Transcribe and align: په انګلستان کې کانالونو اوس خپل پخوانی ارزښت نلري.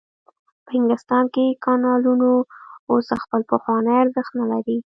په 0.65 0.71
انګلستان 0.77 1.23
کې 1.33 1.45
کانالونو 1.65 2.31
اوس 2.91 3.07
خپل 3.23 3.41
پخوانی 3.51 3.93
ارزښت 4.03 4.31
نلري. 4.39 4.77